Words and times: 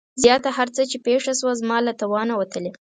زياته 0.23 0.49
هر 0.57 0.67
څه 0.75 0.81
چې 0.89 0.97
پېښه 1.07 1.31
شوه 1.39 1.53
زما 1.61 1.77
له 1.87 1.93
توانه 2.01 2.33
وتلې. 2.37 2.71